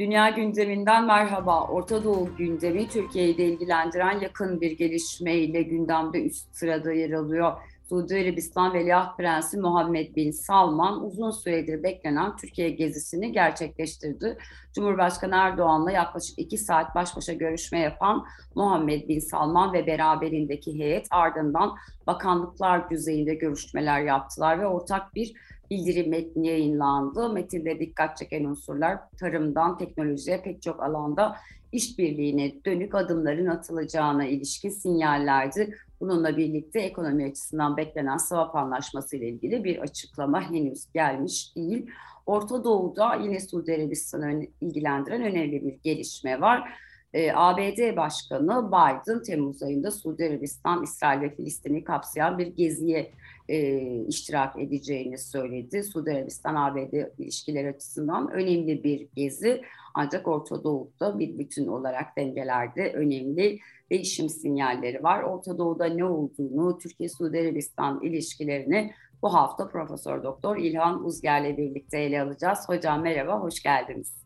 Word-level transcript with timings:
Dünya 0.00 0.30
gündeminden 0.30 1.06
merhaba. 1.06 1.64
Orta 1.64 2.04
Doğu 2.04 2.36
gündemi 2.36 2.88
Türkiye'yi 2.88 3.38
de 3.38 3.44
ilgilendiren 3.44 4.20
yakın 4.20 4.60
bir 4.60 4.70
gelişmeyle 4.70 5.62
gündemde 5.62 6.24
üst 6.24 6.54
sırada 6.54 6.92
yer 6.92 7.10
alıyor. 7.10 7.52
Suudi 7.90 8.14
Arabistan 8.14 8.74
Veliaht 8.74 9.16
Prensi 9.16 9.58
Muhammed 9.58 10.16
Bin 10.16 10.30
Salman 10.30 11.04
uzun 11.04 11.30
süredir 11.30 11.82
beklenen 11.82 12.36
Türkiye 12.36 12.70
gezisini 12.70 13.32
gerçekleştirdi. 13.32 14.38
Cumhurbaşkanı 14.72 15.34
Erdoğan'la 15.34 15.90
yaklaşık 15.90 16.38
iki 16.38 16.58
saat 16.58 16.94
baş 16.94 17.16
başa 17.16 17.32
görüşme 17.32 17.78
yapan 17.78 18.24
Muhammed 18.54 19.08
Bin 19.08 19.18
Salman 19.18 19.72
ve 19.72 19.86
beraberindeki 19.86 20.78
heyet 20.78 21.06
ardından 21.10 21.74
bakanlıklar 22.06 22.90
düzeyinde 22.90 23.34
görüşmeler 23.34 24.00
yaptılar 24.00 24.60
ve 24.60 24.66
ortak 24.66 25.14
bir 25.14 25.32
bildiri 25.70 26.08
metni 26.08 26.46
yayınlandı. 26.46 27.32
Metinde 27.32 27.80
dikkat 27.80 28.16
çeken 28.16 28.44
unsurlar 28.44 28.98
tarımdan 29.20 29.78
teknolojiye 29.78 30.42
pek 30.42 30.62
çok 30.62 30.82
alanda 30.82 31.36
işbirliğine 31.72 32.64
dönük 32.64 32.94
adımların 32.94 33.46
atılacağına 33.46 34.26
ilişkin 34.26 34.70
sinyallerdi. 34.70 35.76
Bununla 36.00 36.36
birlikte 36.36 36.80
ekonomi 36.80 37.24
açısından 37.24 37.76
beklenen 37.76 38.16
swap 38.16 38.56
anlaşması 38.56 39.16
ile 39.16 39.28
ilgili 39.28 39.64
bir 39.64 39.78
açıklama 39.78 40.50
henüz 40.50 40.92
gelmiş 40.92 41.56
değil. 41.56 41.90
Orta 42.26 42.64
Doğu'da 42.64 43.14
yine 43.14 43.40
Suudi 43.40 43.74
Arabistan'ı 43.74 44.46
ilgilendiren 44.60 45.22
önemli 45.22 45.64
bir 45.64 45.74
gelişme 45.82 46.40
var. 46.40 46.72
E, 47.12 47.32
ABD 47.34 47.96
Başkanı 47.96 48.68
Biden 48.68 49.22
Temmuz 49.22 49.62
ayında 49.62 49.90
Suudi 49.90 50.24
Arabistan, 50.24 50.82
İsrail 50.82 51.20
ve 51.20 51.34
Filistin'i 51.34 51.84
kapsayan 51.84 52.38
bir 52.38 52.46
geziye 52.46 53.12
e, 53.50 53.80
iştirak 54.08 54.58
edeceğini 54.58 55.18
söyledi. 55.18 55.82
Suudi 55.84 56.10
Arabistan-ABD 56.10 56.94
ilişkileri 57.18 57.68
açısından 57.68 58.30
önemli 58.30 58.84
bir 58.84 59.08
gezi. 59.16 59.62
Ancak 59.94 60.28
Orta 60.28 60.64
Doğu'da 60.64 61.18
bir 61.18 61.38
bütün 61.38 61.66
olarak 61.66 62.16
dengelerde 62.16 62.92
önemli 62.92 63.58
değişim 63.90 64.28
sinyalleri 64.28 65.02
var. 65.02 65.22
Orta 65.22 65.58
Doğu'da 65.58 65.84
ne 65.84 66.04
olduğunu, 66.04 66.78
Türkiye-Suudi 66.78 67.40
Arabistan 67.40 68.02
ilişkilerini 68.02 68.92
bu 69.22 69.34
hafta 69.34 69.68
Profesör 69.68 70.22
Doktor 70.22 70.56
İlhan 70.56 71.04
Uzger'le 71.04 71.56
birlikte 71.56 71.98
ele 71.98 72.22
alacağız. 72.22 72.58
Hocam 72.66 73.02
merhaba, 73.02 73.40
hoş 73.40 73.62
geldiniz. 73.62 74.20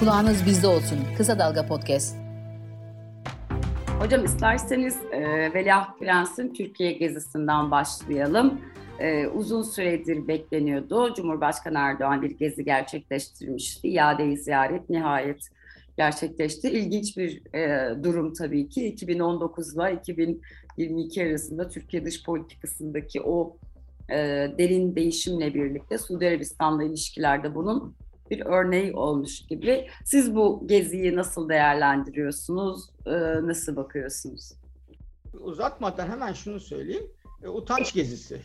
Kulağınız 0.00 0.46
bizde 0.46 0.66
olsun. 0.66 0.98
Kısa 1.16 1.38
Dalga 1.38 1.66
Podcast. 1.66 2.27
Hocam 3.98 4.24
isterseniz 4.24 4.96
e, 5.12 5.20
Veliaht 5.54 5.98
Prens'in 5.98 6.52
Türkiye 6.52 6.92
gezisinden 6.92 7.70
başlayalım. 7.70 8.60
E, 8.98 9.26
uzun 9.26 9.62
süredir 9.62 10.28
bekleniyordu. 10.28 11.14
Cumhurbaşkanı 11.14 11.78
Erdoğan 11.78 12.22
bir 12.22 12.30
gezi 12.30 12.64
gerçekleştirmişti. 12.64 13.88
İade-i 13.88 14.36
ziyaret 14.36 14.90
nihayet 14.90 15.48
gerçekleşti. 15.96 16.68
İlginç 16.70 17.16
bir 17.16 17.54
e, 17.54 17.94
durum 18.02 18.32
tabii 18.32 18.68
ki. 18.68 18.86
2019 18.86 19.74
ile 19.74 19.92
2022 20.00 21.24
arasında 21.24 21.68
Türkiye 21.68 22.04
dış 22.04 22.24
politikasındaki 22.24 23.22
o 23.22 23.56
e, 24.08 24.16
derin 24.58 24.96
değişimle 24.96 25.54
birlikte 25.54 25.98
Suudi 25.98 26.28
Arabistan'la 26.28 26.84
ilişkilerde 26.84 27.54
bunun 27.54 27.94
bir 28.30 28.46
örneği 28.46 28.92
olmuş 28.92 29.46
gibi. 29.46 29.88
Siz 30.04 30.34
bu 30.34 30.66
geziyi 30.66 31.16
nasıl 31.16 31.48
değerlendiriyorsunuz? 31.48 32.90
E, 33.06 33.12
nasıl 33.46 33.76
bakıyorsunuz? 33.76 34.52
Uzatmadan 35.40 36.08
hemen 36.08 36.32
şunu 36.32 36.60
söyleyeyim. 36.60 37.10
E, 37.42 37.48
utanç 37.48 37.92
gezisi. 37.92 38.40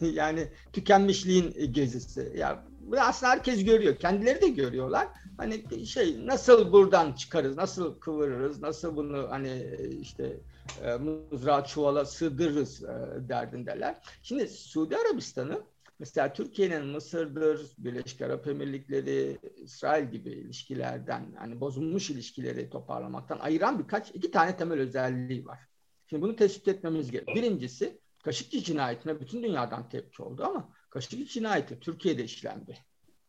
yani 0.00 0.48
tükenmişliğin 0.72 1.72
gezisi. 1.72 2.32
Ya 2.36 2.64
bunu 2.80 3.00
aslında 3.00 3.32
herkes 3.32 3.64
görüyor. 3.64 3.96
Kendileri 3.96 4.42
de 4.42 4.48
görüyorlar. 4.48 5.08
Hani 5.36 5.86
şey 5.86 6.26
nasıl 6.26 6.72
buradan 6.72 7.12
çıkarız, 7.12 7.56
nasıl 7.56 8.00
kıvırırız, 8.00 8.62
nasıl 8.62 8.96
bunu 8.96 9.26
hani 9.30 9.76
işte 10.00 10.36
e, 10.84 10.94
mızrağı 10.94 11.64
çuvala 11.64 12.04
sığdırırız 12.04 12.84
e, 12.84 12.88
derdindeler. 13.28 13.96
Şimdi 14.22 14.48
Suudi 14.48 14.96
Arabistan'ı 14.96 15.62
Mesela 15.98 16.32
Türkiye'nin 16.32 16.86
Mısır'dır, 16.86 17.72
Birleşik 17.78 18.22
Arap 18.22 18.46
Emirlikleri, 18.46 19.38
İsrail 19.56 20.10
gibi 20.10 20.30
ilişkilerden, 20.30 21.34
hani 21.38 21.60
bozulmuş 21.60 22.10
ilişkileri 22.10 22.70
toparlamaktan 22.70 23.38
ayıran 23.38 23.78
birkaç, 23.78 24.10
iki 24.10 24.30
tane 24.30 24.56
temel 24.56 24.80
özelliği 24.80 25.46
var. 25.46 25.58
Şimdi 26.06 26.22
bunu 26.22 26.36
tespit 26.36 26.68
etmemiz 26.68 27.10
gerekiyor. 27.10 27.36
Birincisi, 27.36 28.00
Kaşıkçı 28.24 28.62
cinayetine 28.62 29.20
bütün 29.20 29.42
dünyadan 29.42 29.88
tepki 29.88 30.22
oldu 30.22 30.44
ama 30.44 30.72
Kaşıkçı 30.90 31.24
cinayeti 31.24 31.80
Türkiye'de 31.80 32.24
işlendi. 32.24 32.78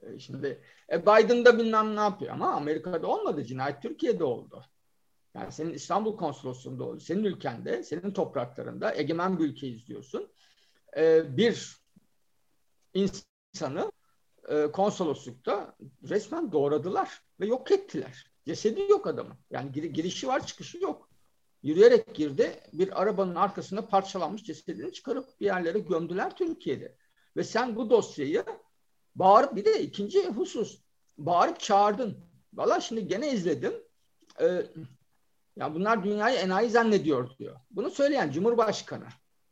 E, 0.01 0.19
şimdi 0.19 0.61
e, 0.91 1.01
Biden'da 1.01 1.59
bilmem 1.59 1.95
ne 1.95 1.99
yapıyor 1.99 2.33
ama 2.33 2.51
Amerika'da 2.51 3.07
olmadı. 3.07 3.43
Cinayet 3.43 3.81
Türkiye'de 3.81 4.23
oldu. 4.23 4.65
Yani 5.35 5.51
senin 5.51 5.73
İstanbul 5.73 6.17
konsolosluğunda 6.17 6.83
oldu. 6.83 6.99
Senin 6.99 7.23
ülkende, 7.23 7.83
senin 7.83 8.11
topraklarında 8.11 8.95
egemen 8.95 9.39
bir 9.39 9.43
ülke 9.43 9.67
izliyorsun. 9.67 10.31
E, 10.97 11.37
bir 11.37 11.78
insanı 12.93 13.91
e, 14.47 14.71
konsoloslukta 14.71 15.75
resmen 16.09 16.51
doğradılar 16.51 17.21
ve 17.39 17.45
yok 17.45 17.71
ettiler. 17.71 18.31
Cesedi 18.45 18.81
yok 18.81 19.07
adamın. 19.07 19.35
Yani 19.51 19.71
gir, 19.71 19.83
girişi 19.83 20.27
var 20.27 20.45
çıkışı 20.45 20.77
yok. 20.77 21.09
Yürüyerek 21.63 22.15
girdi 22.15 22.59
bir 22.73 23.01
arabanın 23.01 23.35
arkasında 23.35 23.87
parçalanmış 23.87 24.43
cesedini 24.43 24.93
çıkarıp 24.93 25.39
bir 25.39 25.45
yerlere 25.45 25.79
gömdüler 25.79 26.35
Türkiye'de. 26.35 26.95
Ve 27.37 27.43
sen 27.43 27.75
bu 27.75 27.89
dosyayı 27.89 28.45
bağırıp 29.15 29.55
bir 29.55 29.65
de 29.65 29.81
ikinci 29.81 30.27
husus 30.27 30.81
bağırıp 31.17 31.59
çağırdın. 31.59 32.17
Valla 32.53 32.81
şimdi 32.81 33.07
gene 33.07 33.31
izledim. 33.31 33.73
Ee, 34.41 34.65
ya 35.55 35.75
bunlar 35.75 36.03
dünyayı 36.03 36.37
enayi 36.37 36.69
zannediyor 36.69 37.37
diyor. 37.37 37.55
Bunu 37.71 37.89
söyleyen 37.89 38.31
Cumhurbaşkanı. 38.31 39.07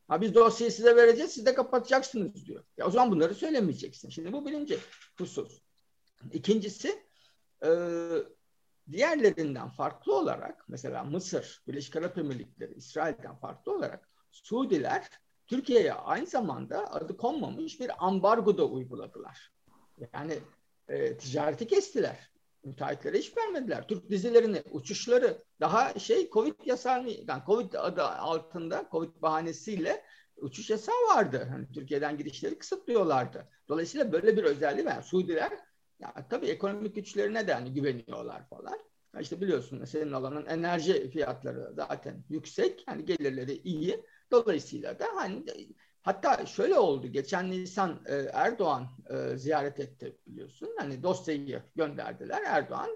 Ha 0.08 0.22
biz 0.22 0.36
dosyayı 0.36 0.72
size 0.72 0.96
vereceğiz, 0.96 1.32
siz 1.32 1.46
de 1.46 1.54
kapatacaksınız 1.54 2.46
diyor. 2.46 2.64
Ya 2.78 2.88
o 2.88 2.92
zaman 2.92 3.12
bunları 3.12 3.36
söylemeyeceksin. 3.36 4.10
Şimdi 4.10 4.34
bu 4.34 4.46
birinci 4.46 4.80
husus. 5.18 5.62
İkincisi 6.34 7.04
e, 7.64 7.70
diğerlerinden 8.92 9.70
farklı 9.70 10.16
olarak 10.16 10.66
mesela 10.68 11.04
Mısır, 11.04 11.62
Birleşik 11.68 11.96
Arap 11.96 12.18
Emirlikleri, 12.18 12.74
İsrail'den 12.74 13.36
farklı 13.36 13.76
olarak 13.76 14.10
Suudiler 14.32 15.10
Türkiye'ye 15.48 15.94
aynı 15.94 16.28
zamanda 16.28 16.94
adı 16.94 17.18
konmamış 17.18 17.80
bir 17.80 18.08
ambargo 18.08 18.58
da 18.58 18.66
uyguladılar. 18.66 19.52
Yani 20.14 20.40
e, 20.88 21.18
ticareti 21.18 21.68
kestiler 21.68 22.32
müteahhitlere 22.64 23.20
iş 23.20 23.38
vermediler. 23.38 23.88
Türk 23.88 24.10
dizilerini, 24.10 24.64
uçuşları 24.72 25.38
daha 25.60 26.00
şey 26.00 26.30
Covid 26.30 26.54
yasağını, 26.66 27.10
yani 27.10 27.44
Covid 27.46 27.74
adı 27.74 28.04
altında, 28.04 28.88
Covid 28.92 29.22
bahanesiyle 29.22 30.04
uçuş 30.38 30.70
yasağı 30.70 30.96
vardı. 31.16 31.48
Hani 31.52 31.72
Türkiye'den 31.72 32.18
girişleri 32.18 32.58
kısıtlıyorlardı. 32.58 33.48
Dolayısıyla 33.70 34.12
böyle 34.12 34.38
bir 34.38 34.44
özelliği 34.44 34.86
var. 34.86 35.02
Suudiler 35.02 35.52
ya 36.00 36.14
tabii 36.30 36.48
ekonomik 36.48 36.96
güçlerine 36.96 37.48
de 37.48 37.54
hani 37.54 37.74
güveniyorlar 37.74 38.50
falan. 38.50 38.80
Ya 39.16 39.22
işte 39.22 39.42
biliyorsun 39.42 39.86
senin 39.86 40.12
alanın 40.12 40.46
enerji 40.46 41.10
fiyatları 41.10 41.74
zaten 41.76 42.24
yüksek. 42.30 42.84
Hani 42.86 43.06
gelirleri 43.06 43.54
iyi. 43.54 44.06
Dolayısıyla 44.32 45.00
da 45.00 45.06
hani 45.16 45.46
Hatta 46.08 46.46
şöyle 46.46 46.80
oldu. 46.80 47.08
Geçen 47.08 47.52
Nisan 47.52 48.00
e, 48.06 48.16
Erdoğan 48.16 48.88
e, 49.10 49.38
ziyaret 49.38 49.80
etti 49.80 50.18
biliyorsun. 50.28 50.70
Hani 50.80 51.04
dosyayı 51.04 51.64
gönderdiler. 51.76 52.44
Erdoğan 52.46 52.90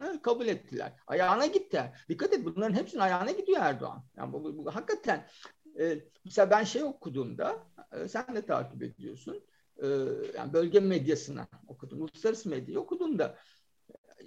e, 0.00 0.22
kabul 0.22 0.46
ettiler. 0.46 0.92
Ayağına 1.06 1.46
gitti. 1.46 1.82
Dikkat 2.08 2.32
et 2.32 2.44
bunların 2.44 2.74
hepsinin 2.74 3.02
ayağına 3.02 3.30
gidiyor 3.30 3.58
Erdoğan. 3.60 4.04
Yani 4.16 4.32
bu, 4.32 4.44
bu, 4.44 4.64
bu 4.64 4.74
hakikaten 4.74 5.26
e, 5.80 5.98
mesela 6.24 6.50
ben 6.50 6.64
şey 6.64 6.82
okuduğumda 6.82 7.56
e, 7.92 8.08
sen 8.08 8.34
de 8.34 8.46
takip 8.46 8.82
ediyorsun. 8.82 9.44
E, 9.82 9.86
yani 10.36 10.52
bölge 10.52 10.80
medyasına 10.80 11.46
okudum. 11.68 12.02
Uluslararası 12.02 12.48
medyayı 12.48 12.80
okuduğumda 12.80 13.36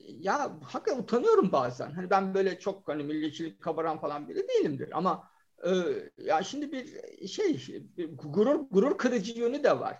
ya 0.07 0.51
hakikaten 0.63 1.01
utanıyorum 1.01 1.51
bazen. 1.51 1.91
Hani 1.91 2.09
ben 2.09 2.33
böyle 2.33 2.59
çok 2.59 2.87
hani 2.87 3.03
milliyetçilik 3.03 3.61
kabaran 3.61 3.99
falan 3.99 4.29
biri 4.29 4.47
değilimdir 4.47 4.97
ama 4.97 5.30
ee, 5.65 5.71
ya 6.17 6.43
şimdi 6.43 6.71
bir 6.71 7.27
şey 7.27 7.67
bir 7.97 8.09
gurur 8.17 8.59
gurur 8.71 8.97
kırıcı 8.97 9.39
yönü 9.39 9.63
de 9.63 9.79
var. 9.79 9.97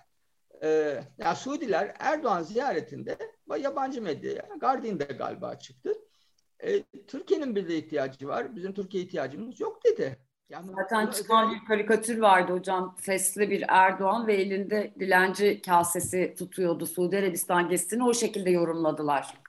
Ee, 0.63 1.03
ya 1.17 1.35
Suudiler 1.35 1.95
Erdoğan 1.99 2.43
ziyaretinde 2.43 3.17
yabancı 3.59 4.01
medyaya 4.01 4.49
Guardian'da 4.59 5.03
galiba 5.03 5.59
çıktı. 5.59 5.93
Ee, 6.63 6.83
Türkiye'nin 7.07 7.55
bize 7.55 7.75
ihtiyacı 7.75 8.27
var. 8.27 8.55
Bizim 8.55 8.73
Türkiye 8.73 9.03
ihtiyacımız 9.03 9.59
yok 9.59 9.85
dedi. 9.85 10.19
Yani 10.49 10.71
Zaten 10.75 11.07
çıkan 11.07 11.51
bir 11.51 11.65
karikatür 11.67 12.17
vardı 12.17 12.53
hocam. 12.53 12.95
Fesli 13.01 13.49
bir 13.49 13.65
Erdoğan 13.67 14.27
ve 14.27 14.33
elinde 14.33 14.93
dilenci 14.99 15.61
kasesi 15.61 16.35
tutuyordu. 16.37 16.85
Suudi 16.85 17.17
Arabistan 17.17 17.69
gezisini 17.69 18.03
o 18.03 18.13
şekilde 18.13 18.49
yorumladılar. 18.49 19.40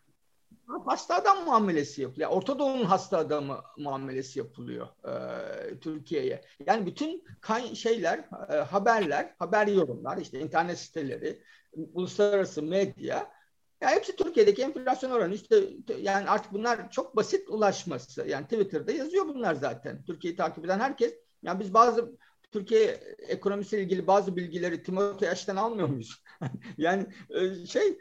Hasta 0.86 1.14
adam 1.14 1.44
muamelesi 1.44 2.02
yapılıyor. 2.02 2.30
Orta 2.30 2.58
Doğu'nun 2.58 2.84
hasta 2.84 3.18
adamı 3.18 3.60
muamelesi 3.78 4.38
yapılıyor 4.38 4.88
e, 5.04 5.80
Türkiye'ye. 5.80 6.40
Yani 6.66 6.86
bütün 6.86 7.24
kay- 7.40 7.74
şeyler, 7.74 8.18
e, 8.52 8.56
haberler, 8.56 9.34
haber 9.38 9.66
yorumlar, 9.66 10.16
işte 10.16 10.40
internet 10.40 10.78
siteleri, 10.78 11.42
uluslararası 11.72 12.62
medya 12.62 13.32
ya 13.80 13.90
hepsi 13.90 14.16
Türkiye'deki 14.16 14.62
enflasyon 14.62 15.10
oranı 15.10 15.34
işte 15.34 15.64
yani 16.00 16.30
artık 16.30 16.52
bunlar 16.52 16.90
çok 16.90 17.16
basit 17.16 17.48
ulaşması. 17.50 18.28
Yani 18.28 18.44
Twitter'da 18.44 18.92
yazıyor 18.92 19.28
bunlar 19.28 19.54
zaten. 19.54 20.04
Türkiye'yi 20.04 20.36
takip 20.36 20.64
eden 20.64 20.80
herkes. 20.80 21.14
Yani 21.42 21.60
biz 21.60 21.74
bazı 21.74 22.18
Türkiye 22.52 22.86
ekonomisiyle 23.28 23.82
ilgili 23.82 24.06
bazı 24.06 24.36
bilgileri 24.36 24.82
Timothy 24.82 25.30
Ash'ten 25.30 25.56
almıyor 25.56 25.88
muyuz? 25.88 26.22
yani 26.78 27.06
e, 27.30 27.66
şey 27.66 27.88
e, 27.88 27.98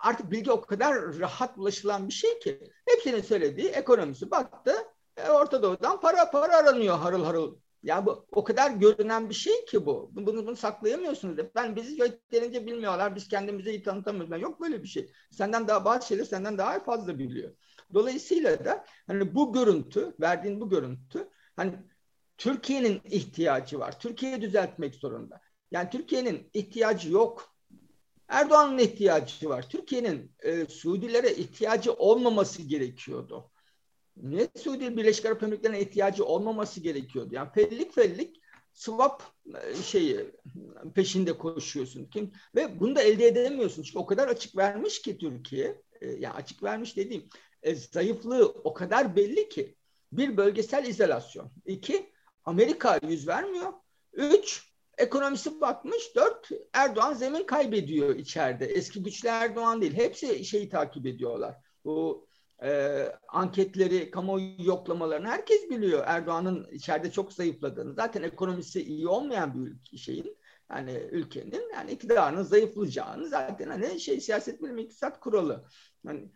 artık 0.00 0.30
bilgi 0.30 0.50
o 0.52 0.60
kadar 0.60 1.18
rahat 1.18 1.58
ulaşılan 1.58 2.08
bir 2.08 2.12
şey 2.12 2.38
ki 2.38 2.60
hepsinin 2.86 3.22
söylediği 3.22 3.68
ekonomisi 3.68 4.30
baktı 4.30 4.72
e, 5.16 5.30
Orta 5.30 5.62
Doğu'dan 5.62 6.00
para 6.00 6.30
para 6.30 6.56
aranıyor 6.56 6.98
harıl 6.98 7.24
harıl. 7.24 7.56
Ya 7.82 8.06
bu 8.06 8.26
o 8.32 8.44
kadar 8.44 8.70
görünen 8.70 9.30
bir 9.30 9.34
şey 9.34 9.64
ki 9.64 9.86
bu. 9.86 10.10
Bunu, 10.12 10.46
bunu 10.46 10.56
saklayamıyorsunuz. 10.56 11.38
Ben 11.54 11.76
bizi 11.76 12.02
yeterince 12.02 12.66
bilmiyorlar. 12.66 13.16
Biz 13.16 13.28
kendimizi 13.28 13.70
iyi 13.70 13.82
tanıtamıyoruz. 13.82 14.42
Yok 14.42 14.60
böyle 14.60 14.82
bir 14.82 14.88
şey. 14.88 15.12
Senden 15.30 15.68
daha 15.68 15.84
bazı 15.84 16.06
şeyler 16.06 16.24
senden 16.24 16.58
daha 16.58 16.80
fazla 16.80 17.18
biliyor. 17.18 17.52
Dolayısıyla 17.94 18.64
da 18.64 18.84
hani 19.06 19.34
bu 19.34 19.52
görüntü, 19.52 20.14
verdiğin 20.20 20.60
bu 20.60 20.68
görüntü 20.70 21.28
hani 21.56 21.72
Türkiye'nin 22.38 23.00
ihtiyacı 23.04 23.78
var. 23.78 24.00
Türkiye 24.00 24.40
düzeltmek 24.40 24.94
zorunda. 24.94 25.40
Yani 25.70 25.90
Türkiye'nin 25.90 26.50
ihtiyacı 26.54 27.12
yok. 27.12 27.54
Erdoğan'ın 28.28 28.78
ihtiyacı 28.78 29.48
var. 29.48 29.68
Türkiye'nin 29.68 30.32
e, 30.42 30.66
Suudilere 30.66 31.34
ihtiyacı 31.34 31.92
olmaması 31.92 32.62
gerekiyordu. 32.62 33.50
Niye 34.16 34.48
Suudi 34.56 34.96
Birleşik 34.96 35.26
Arap 35.26 35.42
Emirlikleri'ne 35.42 35.80
ihtiyacı 35.80 36.24
olmaması 36.24 36.80
gerekiyordu? 36.80 37.34
Yani 37.34 37.48
fellik 37.54 37.94
fellik 37.94 38.40
swap 38.72 39.22
e, 39.54 39.74
şeyi 39.82 40.30
peşinde 40.94 41.38
koşuyorsun. 41.38 42.04
Kim 42.04 42.32
ve 42.54 42.80
bunu 42.80 42.96
da 42.96 43.02
elde 43.02 43.26
edemiyorsun. 43.26 43.82
Çünkü 43.82 43.98
o 43.98 44.06
kadar 44.06 44.28
açık 44.28 44.56
vermiş 44.56 45.02
ki 45.02 45.18
Türkiye. 45.18 45.82
E, 46.00 46.06
yani 46.06 46.34
açık 46.34 46.62
vermiş 46.62 46.96
dediğim 46.96 47.28
e, 47.62 47.74
zayıflığı 47.74 48.46
o 48.46 48.72
kadar 48.74 49.16
belli 49.16 49.48
ki 49.48 49.76
bir 50.12 50.36
bölgesel 50.36 50.86
izolasyon. 50.86 51.52
İki 51.66 52.11
Amerika 52.44 52.98
yüz 53.08 53.28
vermiyor. 53.28 53.72
Üç, 54.12 54.72
ekonomisi 54.98 55.60
bakmış. 55.60 56.16
Dört, 56.16 56.48
Erdoğan 56.72 57.14
zemin 57.14 57.44
kaybediyor 57.44 58.16
içeride. 58.16 58.66
Eski 58.66 59.02
güçlü 59.02 59.28
Erdoğan 59.28 59.80
değil. 59.80 59.94
Hepsi 59.94 60.44
şeyi 60.44 60.68
takip 60.68 61.06
ediyorlar. 61.06 61.54
Bu 61.84 62.28
e, 62.62 63.02
anketleri, 63.28 64.10
kamuoyu 64.10 64.54
yoklamalarını 64.58 65.28
herkes 65.28 65.70
biliyor. 65.70 66.04
Erdoğan'ın 66.06 66.68
içeride 66.72 67.10
çok 67.10 67.32
zayıfladığını. 67.32 67.94
Zaten 67.94 68.22
ekonomisi 68.22 68.82
iyi 68.82 69.08
olmayan 69.08 69.66
bir 69.92 69.98
şeyin 69.98 70.36
yani 70.70 71.08
ülkenin 71.10 71.72
yani 71.74 71.90
iktidarının 71.90 72.42
zayıflayacağını 72.42 73.28
zaten 73.28 73.68
hani 73.68 74.00
şey 74.00 74.20
siyaset 74.20 74.62
bilimi 74.62 74.82
iktisat 74.82 75.20
kuralı. 75.20 75.64
Yani 76.04 76.30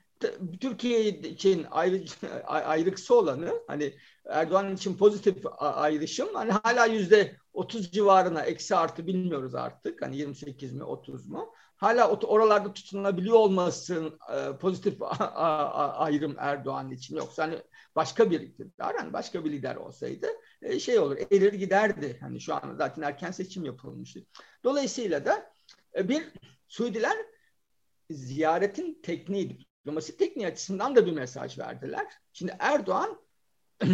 Türkiye 0.60 1.08
için 1.08 1.66
ayrı, 1.70 2.04
ayrıksı 2.46 3.14
olanı 3.14 3.52
hani 3.66 3.94
Erdoğan 4.24 4.74
için 4.74 4.96
pozitif 4.96 5.36
ayrışım 5.58 6.28
hani 6.34 6.52
hala 6.52 6.86
yüzde 6.86 7.36
30 7.52 7.90
civarına 7.90 8.42
eksi 8.42 8.76
artı 8.76 9.06
bilmiyoruz 9.06 9.54
artık 9.54 10.02
hani 10.02 10.16
28 10.16 10.72
mi 10.72 10.84
30 10.84 11.28
mu? 11.28 11.54
Hala 11.76 12.10
oralarda 12.10 12.72
tutunabiliyor 12.72 13.36
olmasın 13.36 14.18
e, 14.34 14.58
pozitif 14.58 14.98
ayrım 15.00 16.36
Erdoğan 16.38 16.90
için. 16.90 17.16
Yoksa 17.16 17.42
hani 17.42 17.62
başka 17.96 18.30
bir 18.30 18.40
iktidar 18.40 18.96
hani 18.96 19.12
başka 19.12 19.44
bir 19.44 19.52
lider 19.52 19.76
olsaydı 19.76 20.26
e, 20.62 20.80
şey 20.80 20.98
olur 20.98 21.16
erir 21.32 21.52
giderdi. 21.52 22.18
Hani 22.20 22.40
şu 22.40 22.54
an 22.54 22.74
zaten 22.78 23.02
erken 23.02 23.30
seçim 23.30 23.64
yapılmıştı. 23.64 24.20
Dolayısıyla 24.64 25.24
da 25.24 25.52
e, 25.96 26.08
bir 26.08 26.32
Suudiler 26.68 27.16
ziyaretin 28.10 29.02
tekniği 29.02 29.65
diplomasi 29.86 30.16
tekniği 30.16 30.48
açısından 30.48 30.96
da 30.96 31.06
bir 31.06 31.12
mesaj 31.12 31.58
verdiler. 31.58 32.06
Şimdi 32.32 32.56
Erdoğan 32.58 33.20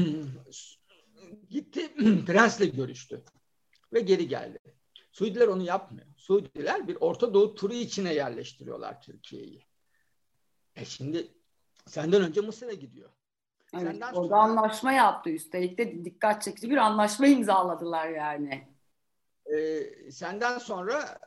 gitti 1.51 1.95
prensle 2.27 2.67
görüştü 2.67 3.25
ve 3.93 4.01
geri 4.01 4.29
geldi. 4.29 4.59
Suudiler 5.13 5.49
onu 5.49 5.63
yapmıyor. 5.63 6.07
Suudiler 6.17 6.89
bir 6.89 6.97
Orta 7.01 7.35
Doğu 7.35 7.55
turu 7.55 7.75
içine 7.75 8.15
yerleştiriyorlar 8.15 9.01
Türkiye'yi. 9.01 9.67
E 10.77 10.85
şimdi 10.85 11.29
senden 11.87 12.23
önce 12.23 12.41
Mısır'a 12.41 12.73
gidiyor. 12.73 13.11
Evet, 13.75 13.87
senden 13.87 14.13
orada 14.13 14.29
sonra... 14.29 14.41
anlaşma 14.41 14.93
yaptı 14.93 15.31
üstelik 15.31 15.79
de 15.79 16.05
dikkat 16.05 16.43
çekici 16.43 16.71
bir 16.71 16.77
anlaşma 16.77 17.27
imzaladılar 17.27 18.09
yani. 18.09 18.69
E, 19.47 20.11
senden 20.11 20.59
sonra 20.59 21.19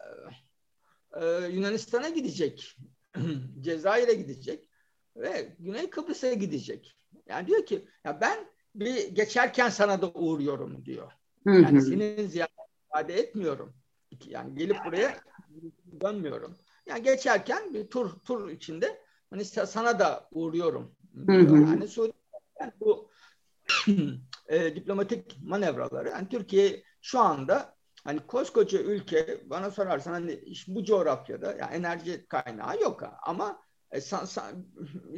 e, 1.21 1.25
Yunanistan'a 1.51 2.09
gidecek. 2.09 2.77
Cezayir'e 3.61 4.13
gidecek 4.13 4.69
ve 5.15 5.55
Güney 5.59 5.89
Kıbrıs'a 5.89 6.33
gidecek. 6.33 6.97
Yani 7.27 7.47
diyor 7.47 7.65
ki 7.65 7.87
ya 8.03 8.21
ben 8.21 8.37
bir 8.75 9.07
geçerken 9.07 9.69
sana 9.69 10.01
da 10.01 10.11
uğruyorum 10.11 10.85
diyor. 10.85 11.11
Yani 11.45 11.81
senin 11.81 12.27
ziyaret 12.27 12.51
ifade 12.89 13.13
etmiyorum. 13.13 13.73
Yani 14.25 14.55
gelip 14.55 14.77
buraya 14.85 15.17
dönmüyorum. 16.01 16.57
Yani 16.85 17.03
geçerken 17.03 17.73
bir 17.73 17.87
tur 17.87 18.19
tur 18.19 18.49
içinde 18.49 19.01
hani 19.29 19.45
sana 19.45 19.99
da 19.99 20.27
uğruyorum 20.31 20.95
diyor. 21.27 21.67
Yani 21.67 21.89
yani 22.59 22.71
bu 22.79 23.09
e, 24.47 24.75
diplomatik 24.75 25.37
manevraları 25.43 26.09
yani 26.09 26.29
Türkiye 26.29 26.83
şu 27.01 27.19
anda 27.19 27.74
hani 28.05 28.19
koskoca 28.27 28.79
ülke 28.79 29.41
bana 29.49 29.71
sorarsan 29.71 30.11
hani 30.11 30.43
bu 30.67 30.83
coğrafyada 30.83 31.51
yani 31.51 31.73
enerji 31.73 32.25
kaynağı 32.27 32.81
yok 32.81 33.03
ama 33.23 33.61
e, 33.91 34.01
san, 34.01 34.25
san, 34.25 34.65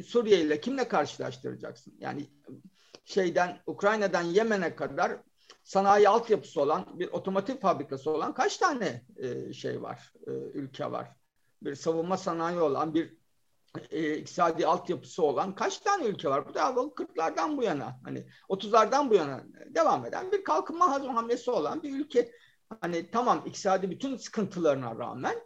Suriye 0.06 0.40
ile 0.40 0.60
kimle 0.60 0.88
karşılaştıracaksın? 0.88 1.94
Yani 2.00 2.30
şeyden 3.04 3.60
Ukrayna'dan 3.66 4.22
Yemen'e 4.22 4.76
kadar 4.76 5.12
sanayi 5.64 6.08
altyapısı 6.08 6.60
olan 6.60 6.98
bir 6.98 7.08
otomotiv 7.08 7.56
fabrikası 7.56 8.10
olan 8.10 8.34
kaç 8.34 8.56
tane 8.56 9.04
e, 9.16 9.52
şey 9.52 9.82
var, 9.82 10.12
e, 10.26 10.30
ülke 10.30 10.92
var? 10.92 11.08
Bir 11.62 11.74
savunma 11.74 12.16
sanayi 12.16 12.60
olan, 12.60 12.94
bir 12.94 13.18
e, 13.90 14.16
iktisadi 14.16 14.66
altyapısı 14.66 15.22
olan 15.22 15.54
kaç 15.54 15.78
tane 15.78 16.04
ülke 16.04 16.28
var? 16.28 16.48
Bu 16.48 16.54
da 16.54 16.60
40'lardan 16.60 17.56
bu 17.56 17.62
yana, 17.62 18.00
hani 18.04 18.26
30'lardan 18.48 19.10
bu 19.10 19.14
yana 19.14 19.44
devam 19.66 20.06
eden 20.06 20.32
bir 20.32 20.44
kalkınma 20.44 20.90
hamlesi 21.14 21.50
olan 21.50 21.82
bir 21.82 22.00
ülke. 22.00 22.32
Hani 22.80 23.10
tamam 23.10 23.44
iktisadi 23.46 23.90
bütün 23.90 24.16
sıkıntılarına 24.16 24.98
rağmen 24.98 25.36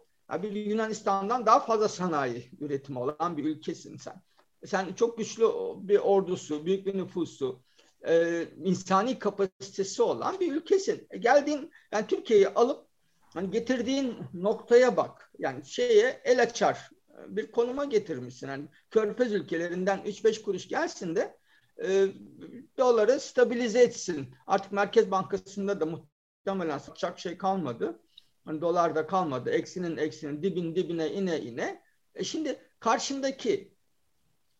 bir 0.41 0.51
Yunanistan'dan 0.51 1.45
daha 1.45 1.59
fazla 1.59 1.87
sanayi 1.87 2.51
üretimi 2.59 2.99
olan 2.99 3.37
bir 3.37 3.43
ülkesin 3.43 3.97
sen. 3.97 4.21
Sen 4.65 4.93
çok 4.93 5.17
güçlü 5.17 5.45
bir 5.77 5.97
ordusu, 5.97 6.65
büyük 6.65 6.85
bir 6.85 6.97
nüfusu, 6.97 7.63
e, 8.07 8.43
insani 8.63 9.19
kapasitesi 9.19 10.01
olan 10.01 10.39
bir 10.39 10.51
ülkesin. 10.51 11.07
E, 11.09 11.17
geldiğin, 11.17 11.71
yani 11.91 12.07
Türkiye'yi 12.07 12.49
alıp 12.49 12.87
hani 13.33 13.51
getirdiğin 13.51 14.15
noktaya 14.33 14.97
bak. 14.97 15.31
Yani 15.39 15.65
şeye 15.65 16.21
el 16.23 16.41
açar 16.41 16.89
bir 17.27 17.51
konuma 17.51 17.85
getirmişsin. 17.85 18.47
Yani 18.47 18.67
körfez 18.91 19.33
ülkelerinden 19.33 19.99
3-5 20.05 20.41
kuruş 20.41 20.67
gelsin 20.67 21.15
de 21.15 21.37
e, 21.83 22.07
doları 22.77 23.19
stabilize 23.19 23.79
etsin. 23.79 24.35
Artık 24.47 24.71
Merkez 24.71 25.11
Bankası'nda 25.11 25.79
da 25.79 25.85
muhtemelen 26.45 26.77
satacak 26.77 27.19
şey 27.19 27.37
kalmadı. 27.37 27.99
Hani 28.45 28.61
dolar 28.61 28.95
da 28.95 29.07
kalmadı. 29.07 29.49
Eksinin 29.49 29.97
eksinin 29.97 30.43
dibin 30.43 30.75
dibine 30.75 31.11
ine 31.11 31.41
ine. 31.41 31.81
E 32.15 32.23
şimdi 32.23 32.59
karşındaki 32.79 33.73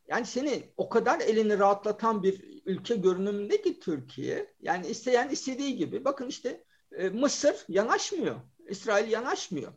yani 0.08 0.26
seni 0.26 0.64
o 0.78 0.90
kadar 0.90 1.20
elini 1.20 1.60
rahatlatan 1.60 2.24
bir 2.24 2.62
ülke 2.66 2.96
görünümünde 2.96 3.62
ki 3.62 3.80
Türkiye. 3.80 4.54
Yani 4.62 4.88
isteyen 4.88 5.30
istediği 5.30 5.76
gibi. 5.76 6.06
Bakın 6.06 6.28
işte 6.28 6.64
e, 6.92 7.10
Mısır 7.10 7.66
yanaşmıyor. 7.68 8.36
İsrail 8.70 9.12
yanaşmıyor. 9.12 9.74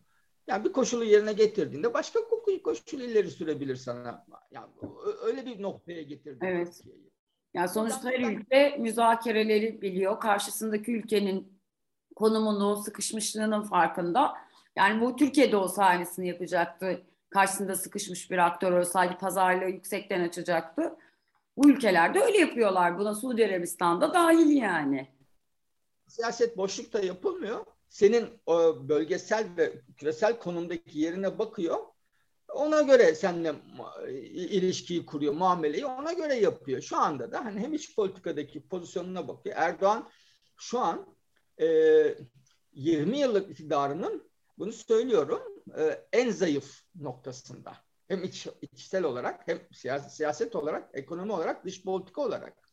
Yani 0.47 0.65
bir 0.65 0.73
koşulu 0.73 1.05
yerine 1.05 1.33
getirdiğinde 1.33 1.95
başka 1.95 2.21
koşul 2.65 3.01
ileri 3.01 3.31
sürebilir 3.31 3.77
sana. 3.77 4.27
Yani 4.51 4.67
öyle 5.23 5.47
bir 5.47 5.63
noktaya 5.63 6.03
getirdi 6.03 6.39
evet. 6.43 6.75
Türkiye'yi. 6.77 7.11
Yani 7.55 7.69
sonuçta 7.69 8.11
her 8.11 8.21
ülke 8.21 8.77
müzakereleri 8.79 9.83
biliyor. 9.83 10.21
Karşısındaki 10.21 10.93
ülkenin 10.93 11.56
konumunu, 12.17 12.77
sıkışmışlığının 12.77 13.63
farkında. 13.63 14.35
Yani 14.77 15.01
bu 15.01 15.17
Türkiye'de 15.17 15.57
olsa 15.57 15.85
aynısını 15.85 16.27
yapacaktı. 16.27 17.03
Karşısında 17.31 17.75
sıkışmış 17.77 18.31
bir 18.31 18.39
aktör 18.39 18.73
olsaydı 18.73 19.19
pazarlığı 19.19 19.69
yüksekten 19.69 20.21
açacaktı. 20.21 20.97
Bu 21.57 21.71
ülkelerde 21.71 22.21
öyle 22.21 22.39
yapıyorlar. 22.39 22.99
Buna 22.99 23.15
Suudi 23.15 23.47
Arabistan'da 23.47 24.15
dahil 24.15 24.57
yani. 24.57 25.09
Siyaset 26.07 26.57
boşlukta 26.57 27.01
yapılmıyor. 27.01 27.67
Senin 27.89 28.29
o 28.47 28.77
bölgesel 28.89 29.47
ve 29.57 29.73
küresel 29.97 30.39
konumdaki 30.39 30.99
yerine 30.99 31.39
bakıyor. 31.39 31.77
ona 32.55 32.83
göre 32.83 33.15
seninle 33.15 33.55
ilişkiyi 34.33 35.07
kuruyor, 35.07 35.35
muameleyi 35.35 35.87
ona 35.87 36.13
göre 36.13 36.35
yapıyor. 36.35 36.81
Şu 36.81 36.97
anda 36.97 37.33
da 37.33 37.45
hani 37.45 37.61
hem 37.61 37.75
iç 37.75 37.97
politikadaki 37.97 38.69
pozisyonuna 38.69 39.29
bakıyor. 39.29 39.57
Erdoğan 39.59 40.09
şu 40.57 40.81
an 40.81 41.16
e, 41.61 41.67
20 42.73 43.19
yıllık 43.19 43.51
iktidarının 43.51 44.31
bunu 44.59 44.73
söylüyorum 44.73 45.43
e, 45.79 46.07
en 46.13 46.31
zayıf 46.31 46.83
noktasında. 46.95 47.77
Hem 48.09 48.25
iç, 48.25 48.49
içsel 48.63 49.05
olarak 49.05 49.49
hem 49.49 49.59
siyaset, 49.73 50.13
siyaset 50.13 50.57
olarak, 50.57 50.91
ekonomi 50.93 51.33
olarak, 51.33 51.65
dış 51.65 51.85
politika 51.85 52.23
olarak. 52.23 52.67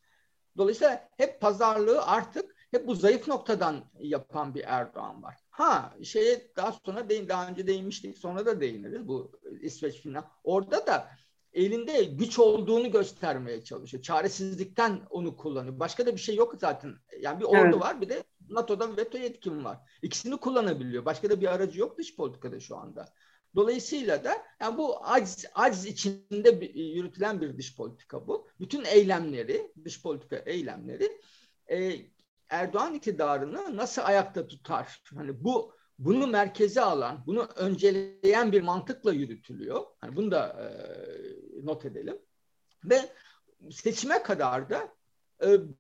Dolayısıyla 0.58 1.10
hep 1.18 1.42
pazarlığı 1.42 2.06
artık 2.06 2.56
hep 2.72 2.88
bu 2.88 2.96
zayıf 2.96 3.28
noktadan 3.28 3.86
yapan 4.00 4.56
bir 4.56 4.64
Erdoğan 4.68 5.24
var. 5.24 5.36
Ha 5.50 5.94
şeye 6.04 6.52
daha 6.56 6.72
sonra 6.86 7.10
değin, 7.10 7.30
daha 7.30 7.48
önce 7.48 7.68
değinmiştik 7.68 8.18
sonra 8.18 8.46
da 8.46 8.62
değiniriz 8.62 9.08
bu 9.08 9.32
İsveç 9.62 10.02
final. 10.02 10.24
Orada 10.44 10.88
da 10.88 11.10
elinde 11.54 12.04
güç 12.04 12.40
olduğunu 12.40 12.92
göstermeye 12.92 13.64
çalışıyor. 13.64 14.04
Çaresizlikten 14.04 15.02
onu 15.10 15.38
kullanıyor. 15.38 15.80
Başka 15.80 16.06
da 16.06 16.12
bir 16.16 16.22
şey 16.22 16.36
yok 16.36 16.56
zaten. 16.60 16.96
Yani 17.20 17.40
bir 17.40 17.46
ordu 17.46 17.58
evet. 17.58 17.82
var 17.82 18.02
bir 18.02 18.10
de 18.10 18.24
NATO'da 18.54 18.98
veto 18.98 19.18
yetkim 19.18 19.66
var. 19.66 19.78
İkisini 20.02 20.38
kullanabiliyor. 20.38 21.06
Başka 21.06 21.30
da 21.30 21.42
bir 21.42 21.48
aracı 21.48 21.80
yok 21.80 21.98
dış 21.98 22.16
politikada 22.16 22.60
şu 22.60 22.78
anda. 22.78 23.14
Dolayısıyla 23.56 24.24
da 24.24 24.44
yani 24.62 24.78
bu 24.78 25.06
aciz, 25.06 25.46
aciz 25.56 25.86
içinde 25.86 26.62
bir, 26.62 26.76
yürütülen 26.76 27.42
bir 27.42 27.58
dış 27.58 27.76
politika 27.76 28.28
bu. 28.28 28.48
Bütün 28.60 28.86
eylemleri, 28.86 29.72
dış 29.86 30.02
politika 30.02 30.36
eylemleri 30.36 31.22
e, 31.72 31.96
Erdoğan 32.50 32.94
iktidarını 32.94 33.78
nasıl 33.78 34.02
ayakta 34.02 34.48
tutar? 34.48 35.04
Hani 35.16 35.44
bu 35.44 35.74
bunu 36.00 36.28
merkeze 36.28 36.82
alan, 36.82 37.24
bunu 37.26 37.50
önceleyen 37.56 38.52
bir 38.52 38.62
mantıkla 38.62 39.14
yürütülüyor. 39.14 39.86
Hani 40.02 40.16
bunu 40.16 40.32
da 40.32 40.48
e, 40.48 40.68
not 41.66 41.86
edelim. 41.86 42.20
Ve 42.84 43.10
seçime 43.72 44.24
kadar 44.24 44.70
da 44.70 44.78
e, 44.78 44.90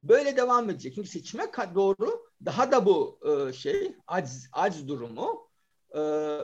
böyle 0.03 0.38
devam 0.38 0.70
edecek. 0.70 0.96
Çünkü 0.96 1.10
seçime 1.10 1.51
doğru 1.75 2.25
daha 2.46 2.72
da 2.72 2.86
bu 2.86 3.20
e, 3.29 3.53
şey 3.53 3.96
aciz, 4.08 4.50
aciz 4.51 4.88
durumu, 4.88 5.50
e, 5.91 5.98